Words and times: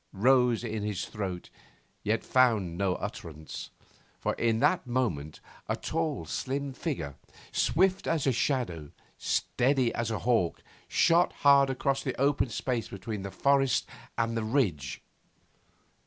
rose 0.17 0.63
in 0.63 0.81
his 0.81 1.05
throat, 1.05 1.51
yet 2.01 2.23
found 2.23 2.75
no 2.75 2.95
utterance, 2.95 3.69
for 4.19 4.33
in 4.33 4.57
that 4.57 4.87
moment 4.87 5.39
a 5.69 5.75
tall, 5.75 6.25
slim 6.25 6.73
figure, 6.73 7.17
swift 7.51 8.07
as 8.07 8.25
a 8.25 8.31
shadow, 8.31 8.89
steady 9.19 9.93
as 9.93 10.09
a 10.09 10.17
hawk, 10.17 10.63
shot 10.87 11.31
hard 11.45 11.69
across 11.69 12.01
the 12.01 12.19
open 12.19 12.49
space 12.49 12.87
between 12.87 13.21
the 13.21 13.29
forest 13.29 13.85
and 14.17 14.35
the 14.35 14.43
ridge. 14.43 15.03